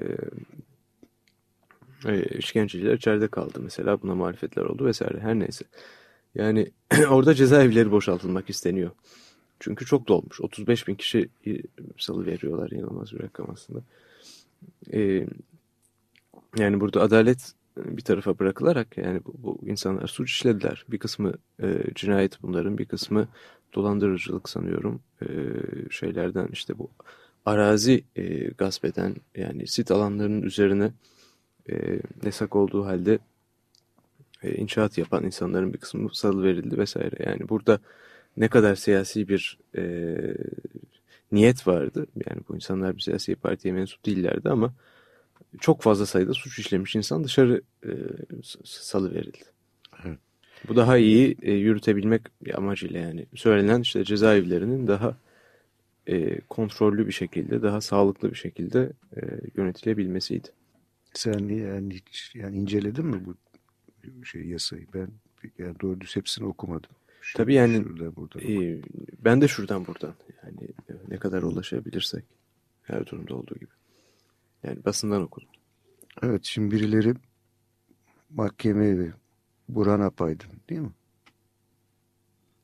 [2.05, 5.65] e, işkenceciler içeride kaldı mesela buna muhalefetler oldu vesaire her neyse.
[6.35, 6.71] Yani
[7.09, 8.91] orada cezaevleri boşaltılmak isteniyor.
[9.59, 10.41] Çünkü çok dolmuş.
[10.41, 11.29] 35 bin kişi
[11.97, 13.81] salı veriyorlar inanılmaz bir rakam aslında.
[14.93, 15.27] Ee,
[16.57, 20.85] yani burada adalet bir tarafa bırakılarak yani bu, bu insanlar suç işlediler.
[20.89, 23.27] Bir kısmı e, cinayet bunların bir kısmı
[23.75, 25.01] dolandırıcılık sanıyorum.
[25.21, 25.27] E,
[25.89, 26.89] şeylerden işte bu
[27.45, 30.91] arazi e, gasp eden yani sit alanlarının üzerine
[31.71, 33.19] e, yasak olduğu halde
[34.43, 37.15] e, inşaat yapan insanların bir kısmı salı verildi vesaire.
[37.25, 37.79] Yani burada
[38.37, 40.15] ne kadar siyasi bir e,
[41.31, 42.07] niyet vardı.
[42.27, 44.73] Yani bu insanlar bir siyasi partiye mensup değillerdi ama
[45.59, 47.91] çok fazla sayıda suç işlemiş insan dışarı e,
[48.63, 49.37] salı verildi.
[49.37, 49.52] Evet.
[50.67, 52.21] Bu daha iyi e, yürütebilmek
[52.53, 55.17] amacıyla yani söylenen işte cezaevlerinin daha
[56.07, 59.21] e, kontrollü bir şekilde, daha sağlıklı bir şekilde e,
[59.57, 60.47] yönetilebilmesiydi.
[61.13, 63.35] Sen yani hiç yani inceledin mi bu
[64.25, 64.87] şey yasayı?
[64.93, 65.07] Ben
[65.57, 66.89] yani doğru düz hepsini okumadım.
[67.21, 68.81] Şu, Tabii yani şuradan, buradan e,
[69.25, 70.67] ben de şuradan buradan yani
[71.07, 72.23] ne kadar ulaşabilirsek
[72.83, 73.71] her durumda olduğu gibi.
[74.63, 75.49] Yani basından okudum.
[76.21, 77.13] Evet şimdi birileri
[78.29, 79.11] mahkemeye ve
[79.69, 80.93] Burhan Apaydın değil mi?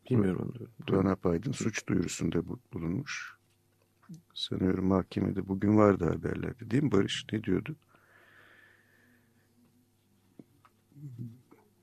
[0.10, 0.54] Bilmiyorum.
[0.88, 3.38] Burhan Apaydın suç duyurusunda bulunmuş.
[4.34, 7.26] Sanıyorum mahkemede bugün vardı haberlerde değil mi Barış?
[7.32, 7.76] Ne diyordu?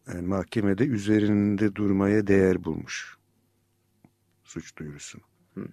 [0.06, 3.16] yani mahkemede üzerinde durmaya değer bulmuş
[4.44, 5.22] suç duyurusunu.
[5.54, 5.68] Hı.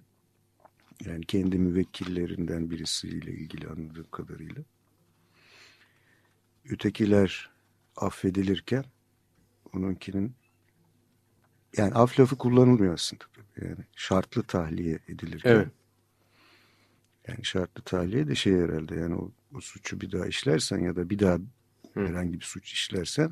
[1.04, 4.62] Yani kendi müvekkillerinden birisiyle ilgili anladığım kadarıyla.
[6.70, 7.50] Ötekiler
[7.96, 8.84] affedilirken
[9.76, 10.32] onunkinin
[11.76, 13.24] yani af lafı kullanılmıyor aslında.
[13.62, 15.50] Yani şartlı tahliye edilirken.
[15.50, 15.68] Evet.
[17.28, 21.10] Yani şartlı tahliye de şey herhalde yani o, o suçu bir daha işlersen ya da
[21.10, 21.34] bir daha
[21.94, 22.06] Hı.
[22.06, 23.30] herhangi bir suç işlersen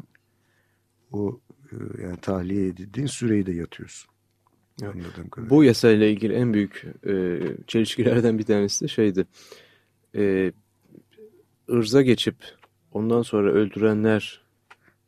[1.12, 1.40] o
[1.72, 4.12] e, yani tahliye edildiğin süreyi de yatıyorsun.
[4.83, 4.96] Evet.
[5.37, 9.26] Bu yasayla ilgili en büyük e, çelişkilerden bir tanesi de şeydi.
[10.14, 10.52] E,
[11.70, 12.37] ırza geçip
[12.92, 14.41] ondan sonra öldürenler,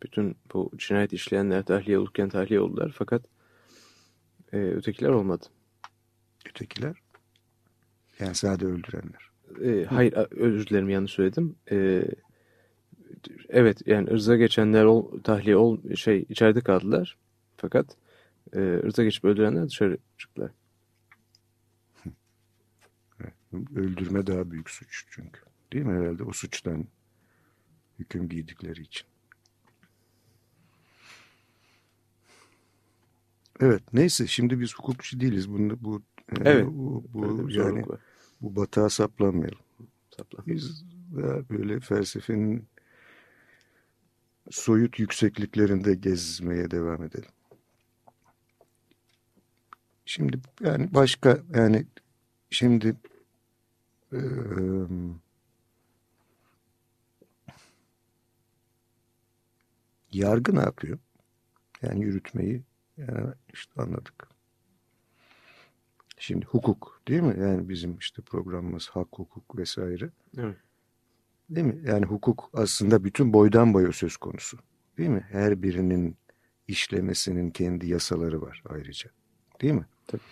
[0.04, 2.94] bütün bu cinayet işleyenler tahliye olurken tahliye oldular.
[2.98, 3.22] Fakat
[4.52, 5.46] e, ötekiler olmadı.
[6.48, 6.96] Ötekiler
[8.18, 9.30] yani sadece öldürenler.
[9.64, 11.56] E, hayır, özür dilerim yanlış söyledim.
[11.70, 12.04] E,
[13.48, 17.16] evet, yani ırza geçenler ol, tahliye ol, şey içeride kaldılar.
[17.56, 17.96] Fakat
[18.52, 20.50] e, ırza geçip öldürenler dışarı çıktılar.
[23.76, 25.40] Öldürme daha büyük suç çünkü.
[25.72, 26.86] Değil mi herhalde o suçtan
[27.98, 29.06] hüküm giydikleri için.
[33.64, 35.50] Evet neyse şimdi biz hukukçu değiliz.
[35.50, 38.00] Bunu, bu, e, Evet, bu, bu yani var.
[38.40, 39.58] bu batağa saplanmayalım.
[40.16, 40.38] Sapla.
[40.46, 40.84] Biz
[41.16, 42.68] daha böyle felsefenin
[44.50, 47.30] soyut yüksekliklerinde gezmeye devam edelim.
[50.06, 51.86] Şimdi yani başka yani
[52.50, 52.96] şimdi
[54.12, 54.20] eee,
[60.12, 60.98] yargı ne yapıyor?
[61.82, 62.62] Yani yürütmeyi
[62.96, 64.28] yani işte anladık.
[66.18, 67.40] Şimdi hukuk değil mi?
[67.40, 70.10] Yani bizim işte programımız hak, hukuk vesaire.
[70.38, 70.56] Evet.
[71.50, 71.80] Değil mi?
[71.86, 74.58] Yani hukuk aslında bütün boydan boya söz konusu.
[74.98, 75.26] Değil mi?
[75.30, 76.16] Her birinin
[76.68, 79.10] işlemesinin kendi yasaları var ayrıca.
[79.60, 79.86] Değil mi?
[80.06, 80.22] Tabii.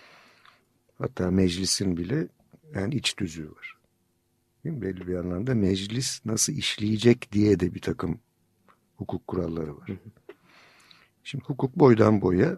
[0.97, 2.27] Hatta meclisin bile
[2.75, 3.77] yani iç düzüğü var.
[4.63, 4.81] Değil mi?
[4.81, 8.19] Belli bir anlamda meclis nasıl işleyecek diye de bir takım
[8.95, 9.87] hukuk kuralları var.
[9.87, 10.22] Hı hı.
[11.23, 12.57] Şimdi hukuk boydan boya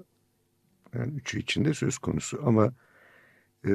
[0.94, 2.74] yani üçü içinde söz konusu ama
[3.66, 3.72] e,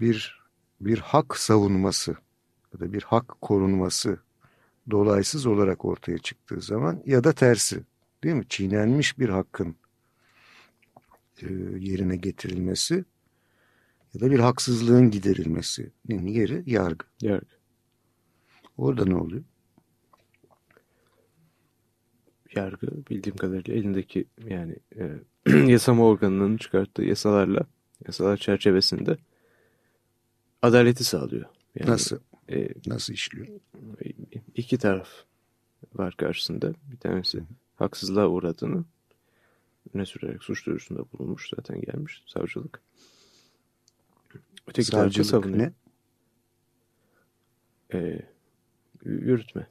[0.00, 0.38] bir
[0.80, 2.16] bir hak savunması
[2.74, 4.18] ya da bir hak korunması
[4.90, 7.82] dolaysız olarak ortaya çıktığı zaman ya da tersi
[8.24, 8.44] değil mi?
[8.48, 9.76] Çiğnenmiş bir hakkın
[11.42, 11.46] e,
[11.78, 13.04] yerine getirilmesi
[14.14, 17.04] ya da bir haksızlığın giderilmesinin yeri yargı.
[17.20, 17.58] Yargı.
[18.76, 19.44] Orada ne oluyor?
[22.58, 25.18] Yargı bildiğim kadarıyla elindeki yani e,
[25.66, 27.60] yasama organının çıkarttığı yasalarla
[28.06, 29.16] yasalar çerçevesinde
[30.62, 31.44] adaleti sağlıyor.
[31.74, 32.18] Yani, Nasıl?
[32.50, 33.46] e, Nasıl işliyor?
[34.54, 35.08] iki taraf
[35.94, 36.72] var karşısında.
[36.92, 37.42] Bir tanesi
[37.76, 38.84] haksızlığa uğradığını
[39.94, 42.80] öne sürerek suç duyurusunda bulunmuş zaten gelmiş savcılık.
[44.66, 45.58] Öteki Savcılık savunuyor.
[45.58, 45.72] ne?
[47.94, 48.22] E,
[49.04, 49.66] yürütme.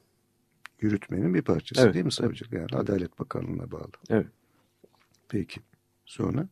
[0.80, 2.14] Yürütmenin bir parçası Evet, değil mi evet.
[2.14, 2.52] savcılık?
[2.52, 3.90] Yani Adalet Bakanlığı'na bağlı.
[4.10, 4.26] Evet.
[5.28, 5.60] Peki.
[6.06, 6.48] Sonra?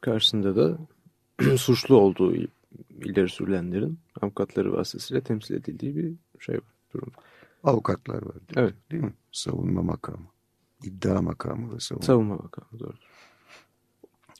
[0.00, 0.78] karşısında da
[1.56, 2.34] suçlu olduğu
[2.90, 6.74] ileri sürülenlerin avukatları vasıtasıyla temsil edildiği bir şey var.
[6.94, 7.12] Durum.
[7.64, 8.34] Avukatlar var.
[8.34, 8.56] değil?
[8.56, 8.74] Evet.
[8.90, 9.14] Değil mi?
[9.32, 10.26] Savunma makamı.
[10.82, 12.06] iddia makamı ve savunma.
[12.06, 12.94] Savunma makamı doğru.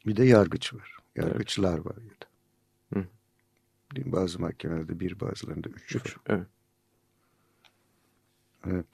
[0.07, 0.97] Bir de yargıç var.
[1.17, 2.27] Yargıçlar var ya da.
[3.01, 3.07] Hı.
[3.97, 4.13] Değil mi?
[4.13, 5.97] Bazı mahkemelerde bir bazılarında üç.
[5.97, 6.17] Üç.
[6.27, 6.47] Evet.
[8.71, 8.87] Evet.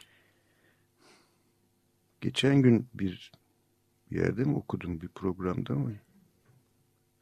[2.21, 3.33] Geçen gün bir
[4.11, 5.93] bir yerde mi okudum bir programda mı?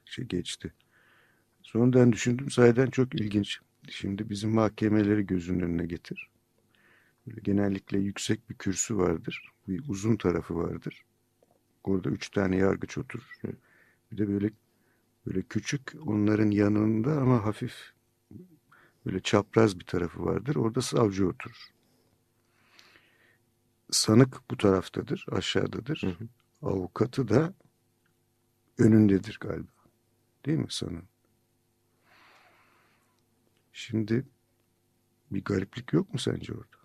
[0.05, 0.73] Şey geçti.
[1.63, 3.61] Sonradan düşündüm sahiden çok ilginç.
[3.89, 6.31] Şimdi bizim mahkemeleri gözünün önüne getir.
[7.27, 9.53] Böyle genellikle yüksek bir kürsü vardır.
[9.69, 11.05] Bir uzun tarafı vardır.
[11.85, 13.33] Orada üç tane yargıç oturur.
[14.13, 14.51] Bir de böyle
[15.27, 17.93] böyle küçük onların yanında ama hafif
[19.07, 20.57] böyle çapraz bir tarafı vardır.
[20.57, 21.80] Orada savcı oturur.
[23.91, 26.03] Sanık bu taraftadır, aşağıdadır.
[26.05, 26.29] Hı hı.
[26.63, 27.55] Avukatı da
[28.79, 29.71] önündedir galiba.
[30.47, 31.09] Değil mi sanığın?
[33.73, 34.27] Şimdi
[35.31, 36.77] bir gariplik yok mu sence orada?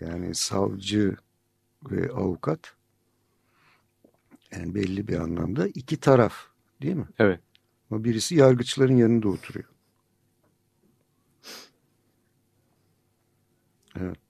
[0.00, 1.16] Yani savcı
[1.90, 2.74] ve avukat
[4.50, 6.34] yani belli bir anlamda iki taraf
[6.82, 7.08] değil mi?
[7.18, 7.40] Evet.
[7.90, 9.68] Ama birisi yargıçların yanında oturuyor.
[14.00, 14.25] Evet.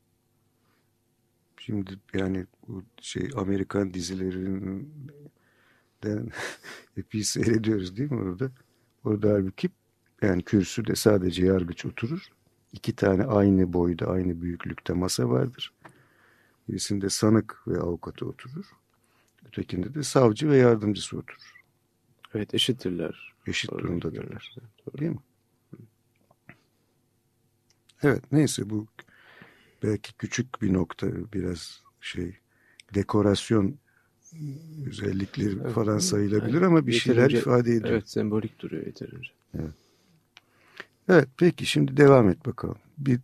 [1.66, 6.30] Şimdi yani bu şey Amerikan dizilerinden
[6.96, 8.50] epey seyrediyoruz değil mi orada?
[9.04, 9.70] Orada halbuki
[10.22, 12.28] yani kürsüde sadece yargıç oturur.
[12.72, 15.72] İki tane aynı boyda, aynı büyüklükte masa vardır.
[16.68, 18.66] Birisinde sanık ve avukatı oturur.
[19.46, 21.64] Ötekinde de savcı ve yardımcısı oturur.
[22.34, 23.34] Evet eşittirler.
[23.46, 24.54] Eşit Doğru, durumdadırlar.
[24.86, 24.98] Doğru.
[24.98, 25.20] Değil mi?
[28.02, 28.86] Evet neyse bu
[29.82, 32.36] belki küçük bir nokta biraz şey
[32.94, 33.78] dekorasyon
[34.86, 36.02] özellikleri Evet, falan evet.
[36.02, 37.90] sayılabilir ama bir şeyler ifade ediyor.
[37.90, 39.30] Evet sembolik duruyor yeterince.
[41.08, 42.78] Evet peki şimdi devam et bakalım.
[42.98, 43.20] Bir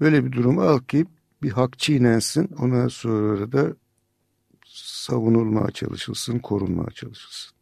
[0.00, 1.06] böyle bir durumu al ki
[1.42, 3.76] bir hak çiğnensin ondan sonra da
[4.66, 7.56] savunulmaya çalışılsın, korunmaya çalışılsın.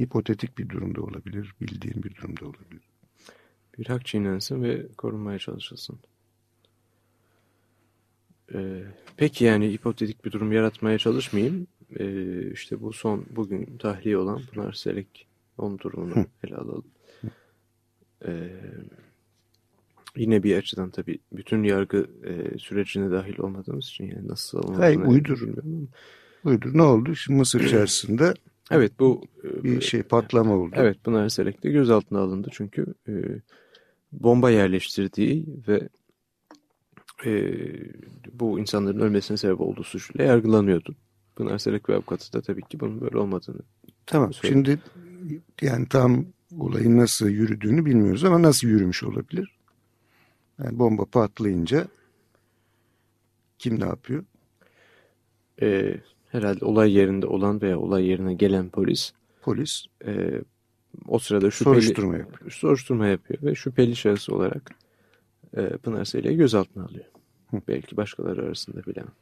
[0.00, 2.88] Hipotetik bir durumda olabilir, bildiğin bir durumda olabilir.
[3.78, 5.98] Bir hak çiğnensin ve korunmaya çalışılsın.
[8.54, 8.82] Ee,
[9.16, 11.66] peki yani hipotetik bir durum yaratmaya çalışmayayım.
[11.98, 15.26] Ee, işte bu son bugün tahliye olan Pınar Selek
[15.58, 16.84] onun durumunu ele alalım.
[18.26, 18.50] Ee,
[20.16, 25.00] yine bir açıdan tabii bütün yargı e, sürecine dahil olmadığımız için yani nasıl savunulduğunu Hayır,
[25.00, 25.40] uydur.
[25.40, 25.88] bilmiyorum.
[26.44, 27.16] Buyurun ne oldu?
[27.16, 28.34] Şimdi Mısır içerisinde
[28.70, 30.74] Evet bu e, bir şey patlama oldu.
[30.76, 33.12] Evet Pınar Selek de gözaltına alındı çünkü e,
[34.12, 35.88] bomba yerleştirdiği ve
[37.26, 37.52] e,
[38.32, 40.94] bu insanların ölmesine sebep olduğu suçla yargılanıyordu.
[41.36, 43.60] Pınar Selek ve avukatı da tabii ki bunun böyle olmadığını.
[44.06, 44.32] Tamam.
[44.32, 44.54] Söyle.
[44.54, 44.78] Şimdi
[45.62, 46.24] yani tam
[46.58, 49.56] olayın nasıl yürüdüğünü bilmiyoruz ama nasıl yürümüş olabilir?
[50.64, 51.88] Yani bomba patlayınca
[53.58, 54.24] kim ne yapıyor?
[55.62, 60.42] E, herhalde olay yerinde olan veya olay yerine gelen polis Polis e,
[61.08, 62.50] o sırada şüpheli soruşturma yapıyor.
[62.50, 64.70] soruşturma yapıyor ve şüpheli şahıs olarak
[65.56, 67.04] e, Pınar Selek'i gözaltına alıyor.
[67.50, 67.60] Hı.
[67.68, 69.12] Belki başkaları arasında bilemem.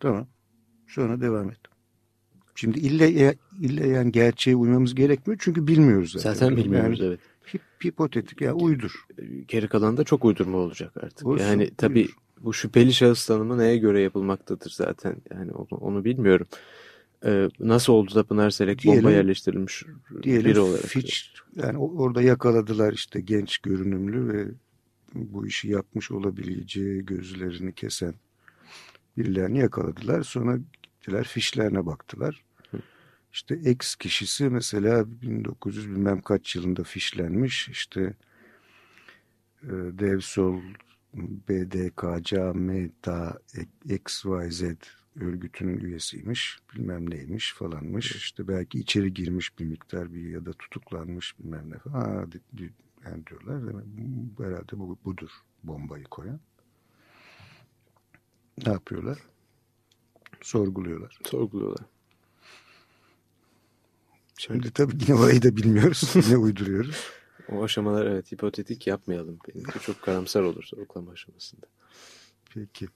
[0.00, 0.26] Tamam.
[0.86, 1.58] Sonra devam et.
[2.54, 6.32] Şimdi ille, ille yani gerçeğe uymamız gerekmiyor çünkü bilmiyoruz zaten.
[6.32, 7.20] Zaten bilmiyoruz Yani evet.
[7.52, 9.06] hip- hipotetik ya uydur.
[9.48, 11.26] geri kalan da çok uydurma olacak artık.
[11.26, 12.16] Olsun, yani tabii buyur.
[12.40, 15.16] bu şüpheli şahıs tanımı neye göre yapılmaktadır zaten.
[15.30, 16.46] Yani onu, onu bilmiyorum.
[17.24, 20.84] Ee, nasıl oldu da Pınar Selek bomba Diyelim- yerleştirilmiş biri Diyelim olarak?
[20.84, 21.14] Fitch
[21.56, 24.46] yani orada yakaladılar işte genç görünümlü ve
[25.14, 28.14] bu işi yapmış olabileceği gözlerini kesen
[29.16, 30.22] birilerini yakaladılar.
[30.22, 32.44] Sonra gittiler fişlerine baktılar.
[33.32, 37.68] İşte X kişisi mesela 1900 bilmem kaç yılında fişlenmiş.
[37.68, 38.00] İşte
[39.62, 40.60] e, Devsol,
[41.14, 43.38] BDKC, META,
[43.84, 44.62] XYZ
[45.20, 46.58] örgütünün üyesiymiş.
[46.74, 48.16] Bilmem neymiş falanmış.
[48.16, 52.32] İşte belki içeri girmiş bir miktar bir ya da tutuklanmış bilmem ne falan.
[52.32, 52.72] Di-
[53.04, 53.66] yani diyorlar.
[53.66, 53.84] Demek,
[54.38, 55.30] herhalde bu, budur
[55.64, 56.40] bombayı koyan.
[58.66, 59.18] Ne yapıyorlar?
[60.42, 61.18] Sorguluyorlar.
[61.24, 61.86] Sorguluyorlar.
[64.38, 66.12] Şimdi tabii yine orayı da bilmiyoruz.
[66.26, 67.06] Yine uyduruyoruz.
[67.48, 69.38] O aşamalar evet hipotetik yapmayalım.
[69.82, 71.66] Çok karamsar olur sorgulama aşamasında.
[72.54, 72.88] Peki.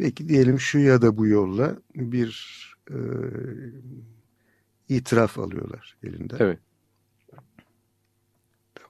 [0.00, 2.56] Peki diyelim şu ya da bu yolla bir
[2.90, 2.96] e,
[4.88, 6.36] itiraf alıyorlar elinden.
[6.40, 6.58] Evet.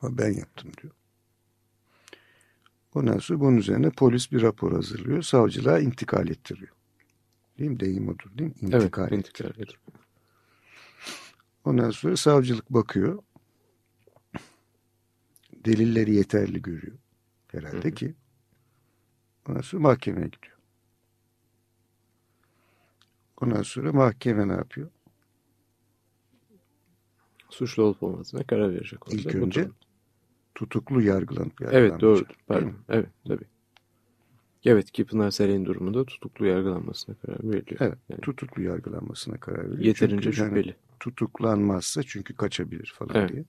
[0.02, 0.94] Ama ben yaptım diyor.
[2.94, 5.22] Ondan sonra bunun üzerine polis bir rapor hazırlıyor.
[5.22, 6.72] Savcılığa intikal ettiriyor.
[7.58, 7.80] Değil mi?
[7.80, 8.56] Deyim odur değil mi?
[8.60, 9.08] İntikal.
[9.08, 9.18] evet.
[9.18, 9.50] İntikal.
[9.50, 9.80] ediyor.
[11.64, 13.22] Ondan sonra savcılık bakıyor.
[15.54, 16.98] Delilleri yeterli görüyor.
[17.48, 17.94] Herhalde Hı hı.
[17.94, 18.14] ki.
[19.48, 20.59] Ondan sonra mahkemeye gidiyor.
[23.40, 24.90] Ondan sonra mahkeme ne yapıyor?
[27.50, 29.08] Suçlu olup olmadığına karar verecek.
[29.08, 29.16] orada.
[29.16, 29.68] İlk önce
[30.54, 32.24] tutuklu yargılanıp Evet doğru.
[32.46, 32.72] Pardon.
[32.88, 33.44] Evet tabii.
[34.64, 37.80] Evet ki Pınar Selek'in durumunda tutuklu yargılanmasına karar veriliyor.
[37.80, 37.98] Evet.
[38.08, 39.78] Yani Tutuklu yargılanmasına karar veriyor.
[39.78, 40.76] yeterince Çünkü yani şüpheli.
[41.00, 43.32] tutuklanmazsa çünkü kaçabilir falan Evet.
[43.32, 43.44] diye.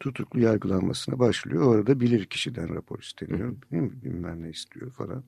[0.00, 1.62] Tutuklu yargılanmasına başlıyor.
[1.66, 3.56] Orada bilir kişiden rapor isteniyor.
[3.72, 3.92] Değil mi?
[4.04, 5.24] Bilmem ne istiyor falan.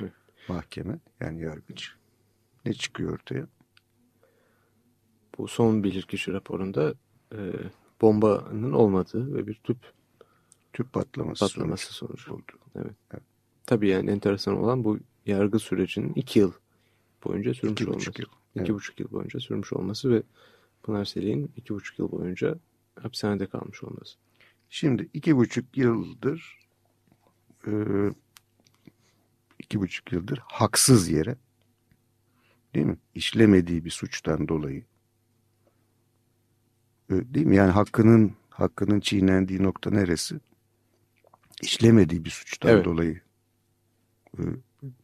[0.00, 0.12] Evet.
[0.48, 1.92] Mahkeme yani yargıç.
[2.68, 3.46] Ne çıkıyor ortaya?
[5.38, 6.94] Bu son bilirkişi raporunda
[7.34, 7.52] e,
[8.00, 9.76] bombanın olmadığı ve bir tüp
[10.72, 12.34] Tüp patlaması, patlaması sonucu sonucu.
[12.34, 12.62] oldu.
[12.76, 12.94] Evet.
[13.12, 13.22] Evet.
[13.66, 16.52] Tabii yani enteresan olan bu yargı sürecinin iki yıl
[17.24, 17.98] boyunca sürmüş İki olması.
[18.00, 18.26] buçuk yıl.
[18.26, 18.70] İki Evet.
[18.70, 20.22] buçuk yıl boyunca sürmüş olması ve
[20.82, 22.58] Pınar Selek'in iki buçuk yıl boyunca
[23.02, 24.16] hapishanede kalmış olması.
[24.70, 26.58] Şimdi iki buçuk yıldır
[27.66, 27.72] e,
[29.58, 31.36] iki buçuk yıldır haksız yere
[32.74, 32.96] değil mi?
[33.14, 34.84] İşlemediği bir suçtan dolayı
[37.10, 37.56] değil mi?
[37.56, 40.40] Yani hakkının hakkının çiğnendiği nokta neresi?
[41.62, 42.84] İşlemediği bir suçtan Evet.
[42.84, 43.20] dolayı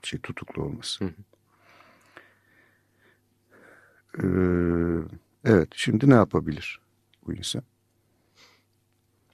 [0.02, 1.04] şey tutuklu olması.
[1.04, 1.14] Hı hı.
[4.18, 4.26] E,
[5.44, 5.68] evet.
[5.74, 6.80] Şimdi ne yapabilir
[7.26, 7.62] bu insan?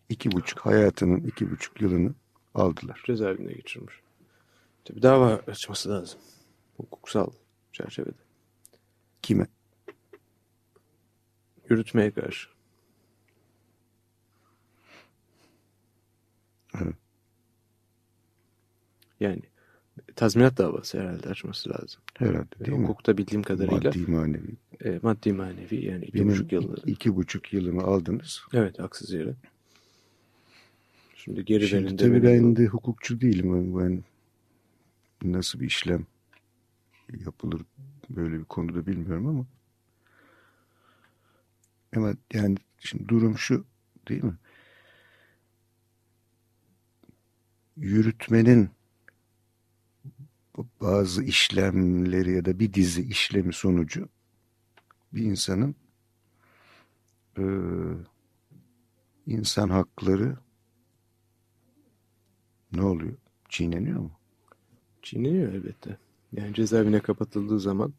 [0.09, 2.15] İki buçuk hayatının iki buçuk yılını
[2.55, 3.03] aldılar.
[3.07, 3.95] Cezaevine geçirmiş.
[4.85, 6.21] Tabii dava açması lazım.
[6.77, 7.31] Hukuksal
[7.73, 8.19] çerçevede.
[9.23, 9.47] Kime?
[11.71, 12.49] Yürütmeye karşı.
[16.83, 16.95] Evet.
[19.21, 19.43] Yani
[20.17, 22.01] tazminat davası herhalde açması lazım.
[22.19, 22.83] Herhalde değil mi?
[22.87, 24.57] Hukukta bildiğim kadarıyla Maddi manevi.
[24.85, 26.77] e, maddi manevi yani iki Benim buçuk yıl.
[26.87, 28.41] iki buçuk yılımı aldınız.
[28.53, 29.35] Evet haksız yere.
[31.17, 33.79] Şimdi geri Şimdi verin tabii ben de hukukçu değilim.
[33.79, 34.03] Ben
[35.33, 36.07] nasıl bir işlem
[37.19, 37.63] yapılır
[38.11, 39.47] böyle bir konuda bilmiyorum ama
[41.97, 43.65] ama yani şimdi durum şu
[44.09, 44.37] değil mi?
[47.77, 48.71] Yürütmenin
[50.81, 54.09] bazı işlemleri ya da bir dizi işlemi sonucu
[55.13, 55.75] bir insanın
[57.39, 57.45] e,
[59.27, 60.37] insan hakları
[62.73, 63.17] ne oluyor?
[63.49, 64.13] Çiğneniyor mu?
[65.03, 65.99] Çiğneniyor elbette.
[66.33, 67.95] Yani cezaevine kapatıldığı zaman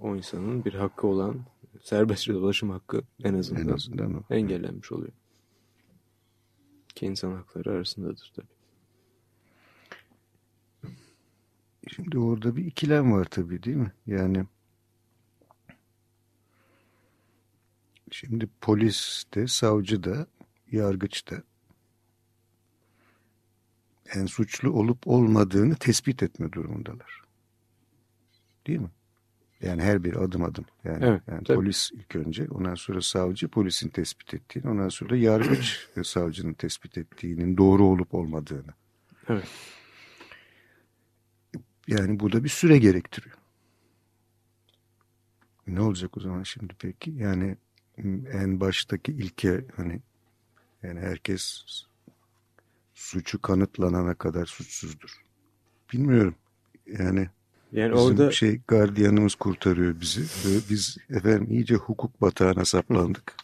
[0.00, 1.40] o insanın bir hakkı olan
[1.80, 4.22] serbestçe dolaşım hakkı en azından, En azından o.
[4.34, 5.12] engellenmiş oluyor.
[6.94, 8.46] Ki insan hakları arasındadır tabii.
[11.94, 13.92] Şimdi orada bir ikilem var tabii değil mi?
[14.06, 14.44] Yani
[18.10, 20.26] şimdi polis de, savcı da,
[20.72, 21.42] yargıç da
[24.14, 27.22] en suçlu olup olmadığını tespit etme durumundalar.
[28.66, 28.90] Değil mi?
[29.62, 30.64] Yani her bir adım adım.
[30.84, 31.56] Yani, Evet, yani tabii.
[31.56, 37.56] polis ilk önce, ondan sonra savcı polisin tespit ettiğini, ondan sonra yargıç savcının tespit ettiğinin
[37.56, 38.74] doğru olup olmadığını.
[39.28, 39.48] Evet.
[41.88, 43.36] Yani bu da bir süre gerektiriyor.
[45.66, 47.10] Ne olacak o zaman şimdi peki?
[47.10, 47.56] Yani
[48.32, 50.00] en baştaki ilke hani
[50.82, 51.64] yani herkes
[53.12, 55.22] suçu kanıtlanana kadar suçsuzdur.
[55.92, 56.34] Bilmiyorum.
[56.86, 57.28] Yani
[57.72, 60.20] Yani bizim orada şey gardiyanımız kurtarıyor bizi.
[60.20, 63.34] Ve biz efendim iyice hukuk batağına saplandık.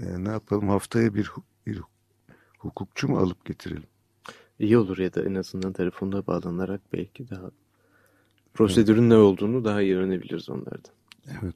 [0.00, 1.30] E, ne yapalım haftaya bir,
[1.66, 1.80] bir
[2.58, 3.84] hukukçu mu alıp getirelim?
[4.58, 7.50] iyi olur ya da en azından telefonda bağlanarak belki daha
[8.54, 10.94] prosedürün ne olduğunu daha iyi öğrenebiliriz onlardan.
[11.42, 11.54] Evet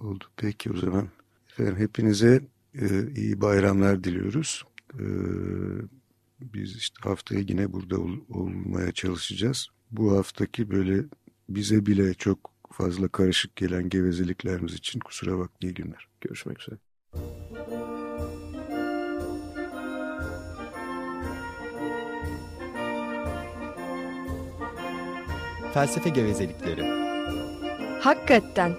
[0.00, 0.24] oldu.
[0.36, 1.08] Peki o zaman
[1.50, 2.40] efendim hepinize
[2.74, 4.64] e, iyi bayramlar diliyoruz.
[4.94, 5.04] E,
[6.54, 9.68] biz işte haftaya yine burada ol- olmaya çalışacağız.
[9.90, 11.04] Bu haftaki böyle
[11.48, 16.08] bize bile çok fazla karışık gelen gevezeliklerimiz için kusura bakmayın iyi günler.
[16.20, 16.76] Görüşmek üzere.
[25.74, 26.82] Felsefe gevezelikleri.
[28.00, 28.72] Hakikaten.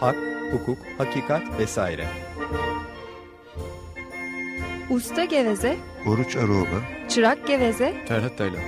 [0.00, 0.16] Hak,
[0.52, 2.25] hukuk, hakikat vesaire.
[4.90, 5.76] Usta geveze,
[6.06, 8.60] Oruç Aroba çırak geveze, Ferhat Taylan.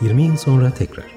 [0.00, 1.15] 20 yıl sonra tekrar.